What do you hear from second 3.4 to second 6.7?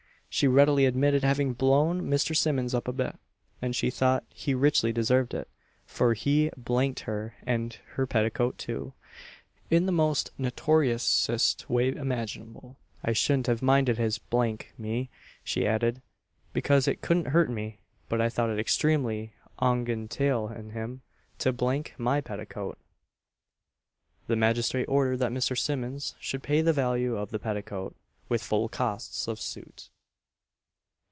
and she thought he richly deserved it; for he